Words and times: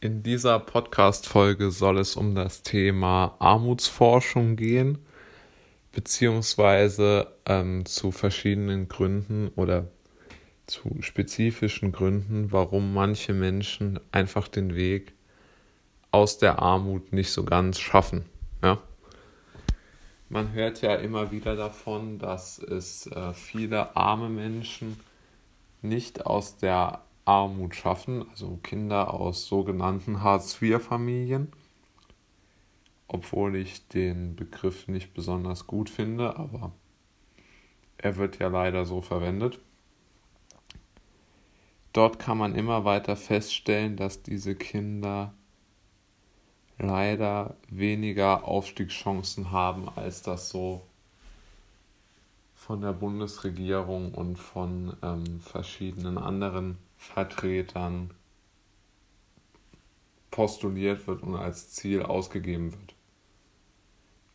In 0.00 0.22
dieser 0.22 0.60
Podcast-Folge 0.60 1.72
soll 1.72 1.98
es 1.98 2.14
um 2.14 2.36
das 2.36 2.62
Thema 2.62 3.34
Armutsforschung 3.40 4.54
gehen, 4.54 4.98
beziehungsweise 5.90 7.34
ähm, 7.46 7.84
zu 7.84 8.12
verschiedenen 8.12 8.86
Gründen 8.86 9.48
oder 9.56 9.88
zu 10.66 10.98
spezifischen 11.00 11.90
Gründen, 11.90 12.52
warum 12.52 12.94
manche 12.94 13.34
Menschen 13.34 13.98
einfach 14.12 14.46
den 14.46 14.76
Weg 14.76 15.14
aus 16.12 16.38
der 16.38 16.60
Armut 16.60 17.12
nicht 17.12 17.32
so 17.32 17.42
ganz 17.42 17.80
schaffen. 17.80 18.24
Ja? 18.62 18.78
Man 20.28 20.52
hört 20.52 20.80
ja 20.80 20.94
immer 20.94 21.32
wieder 21.32 21.56
davon, 21.56 22.20
dass 22.20 22.60
es 22.60 23.08
äh, 23.08 23.34
viele 23.34 23.96
arme 23.96 24.28
Menschen 24.28 25.00
nicht 25.82 26.24
aus 26.24 26.56
der 26.56 27.02
Armut 27.28 27.74
schaffen, 27.74 28.26
also 28.30 28.58
Kinder 28.62 29.12
aus 29.12 29.46
sogenannten 29.46 30.22
Hartz-IV-Familien, 30.22 31.52
obwohl 33.06 33.54
ich 33.56 33.86
den 33.88 34.34
Begriff 34.34 34.88
nicht 34.88 35.12
besonders 35.12 35.66
gut 35.66 35.90
finde, 35.90 36.38
aber 36.38 36.72
er 37.98 38.16
wird 38.16 38.38
ja 38.38 38.48
leider 38.48 38.86
so 38.86 39.02
verwendet. 39.02 39.60
Dort 41.92 42.18
kann 42.18 42.38
man 42.38 42.54
immer 42.54 42.86
weiter 42.86 43.14
feststellen, 43.14 43.96
dass 43.96 44.22
diese 44.22 44.54
Kinder 44.54 45.34
leider 46.78 47.56
weniger 47.68 48.48
Aufstiegschancen 48.48 49.50
haben, 49.50 49.86
als 49.96 50.22
das 50.22 50.48
so 50.48 50.80
von 52.54 52.80
der 52.80 52.94
Bundesregierung 52.94 54.14
und 54.14 54.38
von 54.38 54.96
ähm, 55.02 55.40
verschiedenen 55.40 56.16
anderen 56.16 56.78
Vertretern 56.98 58.10
postuliert 60.30 61.06
wird 61.06 61.22
und 61.22 61.36
als 61.36 61.70
Ziel 61.70 62.02
ausgegeben 62.02 62.72
wird. 62.72 62.94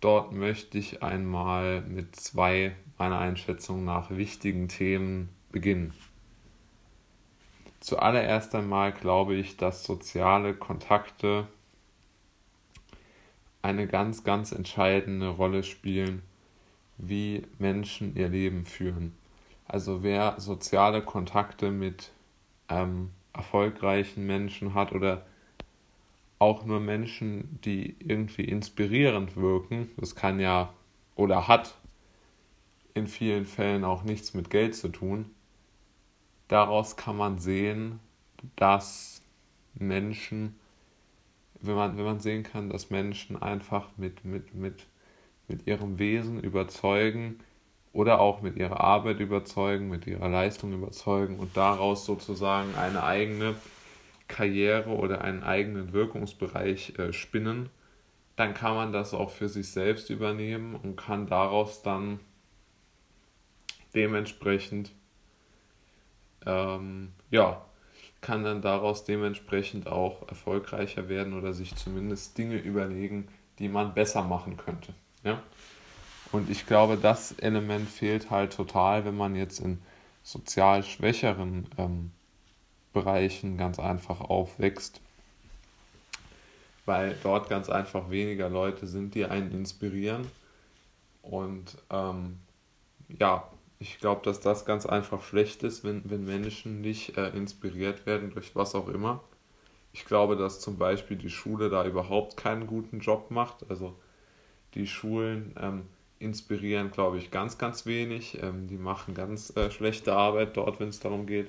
Dort 0.00 0.32
möchte 0.32 0.78
ich 0.78 1.02
einmal 1.02 1.82
mit 1.82 2.16
zwei 2.16 2.74
meiner 2.98 3.18
Einschätzung 3.18 3.84
nach 3.84 4.10
wichtigen 4.10 4.68
Themen 4.68 5.28
beginnen. 5.50 5.92
Zuallererst 7.80 8.54
einmal 8.54 8.92
glaube 8.92 9.34
ich, 9.34 9.56
dass 9.56 9.84
soziale 9.84 10.54
Kontakte 10.54 11.48
eine 13.60 13.86
ganz, 13.86 14.24
ganz 14.24 14.52
entscheidende 14.52 15.28
Rolle 15.28 15.62
spielen 15.64 16.22
wie 16.96 17.42
Menschen 17.58 18.14
ihr 18.16 18.28
Leben 18.28 18.66
führen. 18.66 19.16
Also 19.66 20.02
wer 20.02 20.38
soziale 20.38 21.02
Kontakte 21.02 21.70
mit 21.70 22.11
ähm, 22.72 23.10
erfolgreichen 23.32 24.26
Menschen 24.26 24.74
hat 24.74 24.92
oder 24.92 25.26
auch 26.38 26.64
nur 26.64 26.80
Menschen, 26.80 27.60
die 27.64 27.96
irgendwie 28.00 28.44
inspirierend 28.44 29.36
wirken, 29.36 29.90
das 29.96 30.16
kann 30.16 30.40
ja 30.40 30.72
oder 31.14 31.46
hat 31.48 31.76
in 32.94 33.06
vielen 33.06 33.46
Fällen 33.46 33.84
auch 33.84 34.02
nichts 34.02 34.34
mit 34.34 34.50
Geld 34.50 34.74
zu 34.74 34.88
tun. 34.88 35.30
Daraus 36.48 36.96
kann 36.96 37.16
man 37.16 37.38
sehen, 37.38 38.00
dass 38.56 39.22
Menschen, 39.74 40.56
wenn 41.60 41.76
man, 41.76 41.96
wenn 41.96 42.04
man 42.04 42.20
sehen 42.20 42.42
kann, 42.42 42.68
dass 42.70 42.90
Menschen 42.90 43.40
einfach 43.40 43.88
mit, 43.96 44.24
mit, 44.24 44.54
mit 44.54 44.86
mit 45.52 45.66
ihrem 45.66 45.98
Wesen 45.98 46.40
überzeugen 46.40 47.40
oder 47.92 48.20
auch 48.20 48.40
mit 48.40 48.56
ihrer 48.56 48.80
Arbeit 48.80 49.20
überzeugen, 49.20 49.88
mit 49.88 50.06
ihrer 50.06 50.28
Leistung 50.28 50.72
überzeugen 50.72 51.38
und 51.38 51.56
daraus 51.56 52.06
sozusagen 52.06 52.74
eine 52.74 53.02
eigene 53.04 53.54
Karriere 54.28 54.90
oder 54.90 55.22
einen 55.22 55.42
eigenen 55.42 55.92
Wirkungsbereich 55.92 56.98
äh, 56.98 57.12
spinnen, 57.12 57.68
dann 58.36 58.54
kann 58.54 58.74
man 58.74 58.92
das 58.92 59.12
auch 59.12 59.30
für 59.30 59.48
sich 59.48 59.70
selbst 59.70 60.08
übernehmen 60.08 60.74
und 60.74 60.96
kann 60.96 61.26
daraus 61.26 61.82
dann 61.82 62.20
dementsprechend 63.94 64.92
ähm, 66.46 67.12
ja 67.30 67.62
kann 68.22 68.44
dann 68.44 68.62
daraus 68.62 69.04
dementsprechend 69.04 69.88
auch 69.88 70.26
erfolgreicher 70.28 71.08
werden 71.08 71.34
oder 71.34 71.52
sich 71.52 71.74
zumindest 71.74 72.38
Dinge 72.38 72.56
überlegen, 72.56 73.28
die 73.58 73.68
man 73.68 73.92
besser 73.92 74.22
machen 74.22 74.56
könnte. 74.56 74.94
Ja? 75.24 75.42
Und 76.32 76.48
ich 76.48 76.66
glaube, 76.66 76.96
das 76.96 77.32
Element 77.32 77.88
fehlt 77.88 78.30
halt 78.30 78.54
total, 78.54 79.04
wenn 79.04 79.16
man 79.16 79.36
jetzt 79.36 79.60
in 79.60 79.80
sozial 80.22 80.82
schwächeren 80.82 81.66
ähm, 81.76 82.10
Bereichen 82.94 83.58
ganz 83.58 83.78
einfach 83.78 84.20
aufwächst, 84.20 85.00
weil 86.86 87.16
dort 87.22 87.48
ganz 87.48 87.68
einfach 87.68 88.10
weniger 88.10 88.48
Leute 88.48 88.86
sind, 88.86 89.14
die 89.14 89.26
einen 89.26 89.52
inspirieren. 89.52 90.26
Und 91.20 91.76
ähm, 91.90 92.38
ja, 93.08 93.48
ich 93.78 93.98
glaube, 93.98 94.22
dass 94.24 94.40
das 94.40 94.64
ganz 94.64 94.86
einfach 94.86 95.22
schlecht 95.22 95.62
ist, 95.62 95.84
wenn, 95.84 96.02
wenn 96.08 96.24
Menschen 96.24 96.80
nicht 96.80 97.16
äh, 97.18 97.28
inspiriert 97.30 98.06
werden 98.06 98.30
durch 98.30 98.56
was 98.56 98.74
auch 98.74 98.88
immer. 98.88 99.22
Ich 99.92 100.06
glaube, 100.06 100.36
dass 100.36 100.60
zum 100.60 100.78
Beispiel 100.78 101.18
die 101.18 101.30
Schule 101.30 101.68
da 101.68 101.84
überhaupt 101.84 102.36
keinen 102.36 102.66
guten 102.66 103.00
Job 103.00 103.30
macht. 103.30 103.68
Also 103.68 103.94
die 104.74 104.86
Schulen 104.86 105.54
ähm, 105.60 105.82
inspirieren, 106.22 106.90
glaube 106.90 107.18
ich, 107.18 107.30
ganz, 107.30 107.58
ganz 107.58 107.86
wenig. 107.86 108.38
Ähm, 108.42 108.68
die 108.68 108.78
machen 108.78 109.14
ganz 109.14 109.54
äh, 109.56 109.70
schlechte 109.70 110.14
Arbeit 110.14 110.56
dort, 110.56 110.80
wenn 110.80 110.88
es 110.88 111.00
darum 111.00 111.26
geht, 111.26 111.48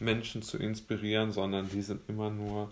Menschen 0.00 0.42
zu 0.42 0.58
inspirieren, 0.58 1.32
sondern 1.32 1.68
die 1.68 1.82
sind 1.82 2.00
immer 2.08 2.30
nur 2.30 2.70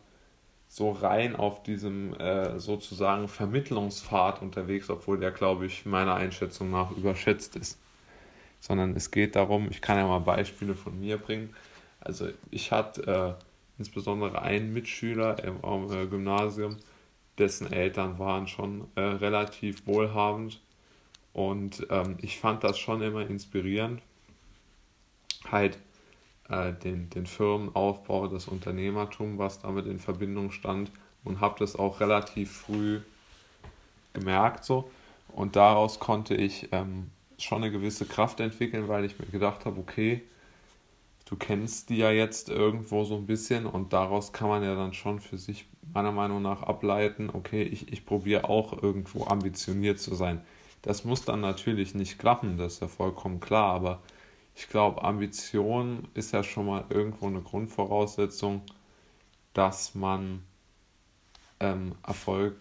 so 0.69 0.91
rein 0.91 1.37
auf 1.37 1.63
diesem 1.63 2.15
äh, 2.15 2.59
sozusagen 2.59 3.29
Vermittlungspfad 3.29 4.43
unterwegs, 4.43 4.91
obwohl 4.91 5.19
der, 5.19 5.31
glaube 5.31 5.67
ich, 5.67 5.87
meiner 5.87 6.15
Einschätzung 6.15 6.71
nach 6.71 6.91
überschätzt 6.91 7.57
ist. 7.57 7.79
Sondern 8.61 8.95
es 8.97 9.11
geht 9.11 9.37
darum, 9.37 9.69
ich 9.71 9.81
kann 9.81 9.97
ja 9.99 10.07
mal 10.07 10.21
Beispiele 10.21 10.75
von 10.75 10.99
mir 10.99 11.19
bringen. 11.19 11.55
Also 12.01 12.29
ich 12.51 12.73
hatte 12.73 13.37
äh, 13.39 13.45
insbesondere 13.79 14.43
einen 14.43 14.73
Mitschüler 14.73 15.43
im, 15.45 15.61
im 15.63 15.93
äh, 15.93 16.07
Gymnasium, 16.07 16.77
dessen 17.39 17.73
Eltern 17.73 18.19
waren 18.19 18.47
schon 18.47 18.89
äh, 18.95 19.01
relativ 19.01 19.87
wohlhabend. 19.87 20.61
Und 21.37 21.87
ähm, 21.91 22.17
ich 22.23 22.39
fand 22.39 22.65
das 22.65 22.79
schon 22.79 23.03
immer 23.03 23.29
inspirierend, 23.29 24.01
halt 25.51 25.79
äh, 26.49 26.73
den, 26.73 27.11
den 27.11 27.27
Firmenaufbau, 27.27 28.27
das 28.27 28.49
Unternehmertum, 28.49 29.37
was 29.37 29.61
damit 29.61 29.85
in 29.85 29.99
Verbindung 29.99 30.51
stand 30.51 30.91
und 31.25 31.43
habe 31.43 31.57
das 31.59 31.77
auch 31.77 32.01
relativ 32.01 32.51
früh 32.53 33.01
gemerkt 34.15 34.65
so. 34.65 34.91
Und 35.29 35.57
daraus 35.57 35.99
konnte 35.99 36.35
ich 36.35 36.71
ähm, 36.73 37.11
schon 37.39 37.63
eine 37.63 37.71
gewisse 37.71 38.07
Kraft 38.07 38.41
entwickeln, 38.41 38.89
weil 38.89 39.05
ich 39.05 39.19
mir 39.19 39.27
gedacht 39.27 39.67
habe, 39.67 39.79
okay, 39.79 40.23
du 41.27 41.37
kennst 41.37 41.91
die 41.91 41.99
ja 41.99 42.11
jetzt 42.11 42.49
irgendwo 42.49 43.05
so 43.05 43.15
ein 43.15 43.27
bisschen 43.27 43.67
und 43.67 43.93
daraus 43.93 44.33
kann 44.33 44.49
man 44.49 44.63
ja 44.63 44.75
dann 44.75 44.95
schon 44.95 45.21
für 45.21 45.37
sich 45.37 45.67
meiner 45.93 46.13
Meinung 46.13 46.41
nach 46.41 46.63
ableiten, 46.63 47.29
okay, 47.31 47.63
ich, 47.63 47.93
ich 47.93 48.07
probiere 48.07 48.49
auch 48.49 48.83
irgendwo 48.83 49.27
ambitioniert 49.27 50.01
zu 50.01 50.15
sein. 50.15 50.41
Das 50.87 51.05
muss 51.05 51.25
dann 51.25 51.41
natürlich 51.41 51.97
nicht 51.97 52.17
klappen, 52.17 52.59
das 52.59 52.75
ist 52.75 52.81
ja 52.81 52.87
vollkommen 52.87 53.41
klar, 53.41 53.75
aber 53.75 54.03
ich 54.55 54.69
glaube, 54.69 55.03
Ambition 55.03 56.07
ist 56.15 56.31
ja 56.31 56.45
schon 56.45 56.67
mal 56.67 56.85
irgendwo 56.91 57.27
eine 57.27 57.43
Grundvoraussetzung, 57.43 58.63
dass 59.53 59.97
man 59.97 60.45
ähm, 61.59 61.97
Erfolg 62.07 62.55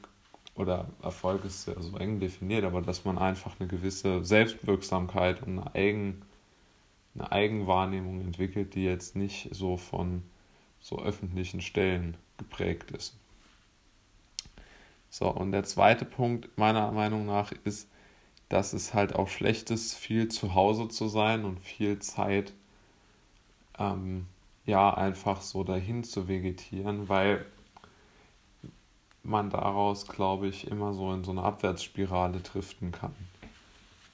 oder 0.56 0.88
Erfolg 1.04 1.46
ist 1.46 1.68
ja 1.68 1.80
so 1.80 1.98
eng 1.98 2.20
definiert, 2.20 2.64
aber 2.64 2.82
dass 2.82 3.06
man 3.06 3.20
einfach 3.20 3.60
eine 3.60 3.70
gewisse 3.70 4.26
Selbstwirksamkeit 4.26 5.44
und 5.44 5.60
eine, 5.60 5.76
Eigen, 5.76 6.24
eine 7.14 7.32
Eigenwahrnehmung 7.32 8.22
entwickelt, 8.22 8.74
die 8.74 8.86
jetzt 8.86 9.16
nicht 9.16 9.50
so 9.52 9.78
von 9.78 10.24
so 10.80 11.00
öffentlichen 11.00 11.62
Stellen 11.62 12.18
geprägt 12.38 12.90
ist. 12.90 13.16
So, 15.12 15.30
und 15.30 15.52
der 15.52 15.64
zweite 15.64 16.06
Punkt 16.06 16.58
meiner 16.58 16.92
Meinung 16.92 17.28
nach 17.28 17.52
ist, 17.64 17.88
dass 18.50 18.74
es 18.74 18.94
halt 18.94 19.16
auch 19.16 19.28
schlecht 19.28 19.72
ist, 19.72 19.96
viel 19.96 20.28
zu 20.28 20.54
Hause 20.54 20.88
zu 20.88 21.08
sein 21.08 21.46
und 21.46 21.60
viel 21.60 22.00
Zeit 22.00 22.54
ähm, 23.80 24.28
ja 24.66 24.94
einfach 24.94 25.42
so 25.42 25.64
dahin 25.64 26.04
zu 26.04 26.28
vegetieren, 26.28 27.10
weil 27.10 27.46
man 29.24 29.50
daraus, 29.50 30.08
glaube 30.08 30.48
ich, 30.48 30.68
immer 30.68 30.94
so 30.94 31.12
in 31.12 31.24
so 31.24 31.32
eine 31.32 31.44
Abwärtsspirale 31.44 32.40
driften 32.42 32.92
kann. 32.92 33.16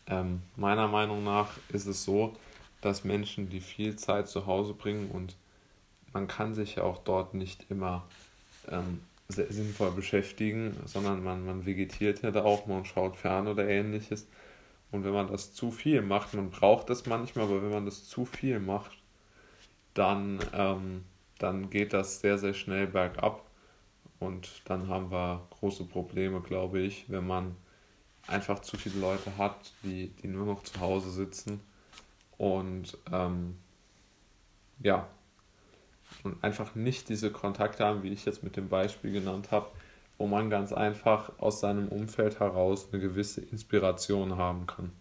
Ähm, 0.07 0.42
meiner 0.56 0.88
Meinung 0.88 1.24
nach 1.24 1.50
ist 1.69 1.86
es 1.86 2.04
so, 2.04 2.34
dass 2.81 3.04
Menschen, 3.04 3.50
die 3.50 3.60
viel 3.60 3.95
Zeit 3.95 4.27
zu 4.27 4.45
Hause 4.45 4.74
bringen 4.74 5.12
und 5.12 5.36
man 6.13 6.27
kann 6.27 6.56
sich 6.56 6.75
ja 6.75 6.84
auch 6.84 6.98
dort 7.00 7.34
nicht 7.34 7.66
immer 7.69 8.04
ähm, 8.69 9.01
sinnvoll 9.31 9.92
beschäftigen, 9.92 10.75
sondern 10.86 11.24
man, 11.24 11.45
man 11.45 11.66
vegetiert 11.66 12.22
ja 12.22 12.31
da 12.31 12.44
auch, 12.44 12.68
man 12.68 12.86
schaut 12.86 13.18
fern 13.18 13.48
oder 13.48 13.68
ähnliches. 13.68 14.28
Und 14.92 15.04
wenn 15.06 15.13
man 15.13 15.28
das 15.28 15.54
zu 15.54 15.72
viel 15.72 16.01
macht, 16.01 16.33
man 16.33 16.50
braucht 16.50 16.89
das 16.89 17.06
manchmal, 17.06 17.45
aber 17.45 17.63
wenn 17.63 17.72
man 17.72 17.86
das 17.86 18.07
zu 18.07 18.25
viel 18.25 18.60
macht, 18.60 18.92
dann, 19.94 20.39
ähm, 20.54 21.06
dann 21.39 21.69
geht 21.69 21.94
das 21.94 22.19
sehr, 22.19 22.38
sehr 22.38 22.54
schnell 22.54 22.88
bergab. 22.88 23.45
Und 24.19 24.62
dann 24.66 24.88
haben 24.88 25.12
wir 25.12 25.48
große 25.50 25.86
Probleme, 25.86 26.42
glaube 26.42 26.80
ich, 26.80 27.10
wenn 27.10 27.25
man 27.25 27.56
einfach 28.27 28.60
zu 28.60 28.77
viele 28.77 29.00
Leute 29.00 29.38
hat, 29.38 29.74
die, 29.84 30.10
die 30.22 30.27
nur 30.27 30.45
noch 30.45 30.63
zu 30.63 30.80
Hause 30.80 31.10
sitzen 31.10 31.62
und 32.38 32.98
ähm, 33.12 33.57
ja, 34.80 35.07
und 36.23 36.44
einfach 36.44 36.75
nicht 36.75 37.09
diese 37.09 37.31
Kontakte 37.31 37.85
haben, 37.85 38.03
wie 38.03 38.12
ich 38.12 38.25
jetzt 38.25 38.44
mit 38.44 38.57
dem 38.57 38.69
Beispiel 38.69 39.12
genannt 39.12 39.51
habe, 39.51 39.68
wo 40.18 40.27
man 40.27 40.50
ganz 40.50 40.71
einfach 40.71 41.31
aus 41.39 41.59
seinem 41.59 41.88
Umfeld 41.88 42.39
heraus 42.39 42.89
eine 42.91 43.01
gewisse 43.01 43.41
Inspiration 43.41 44.38
haben 44.38 44.68
kann. 44.68 44.91